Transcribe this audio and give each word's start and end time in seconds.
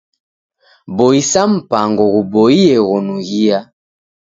Boisa 0.95 1.41
mpango 1.53 2.03
ghuboie 2.13 2.75
ghonughia. 2.87 3.59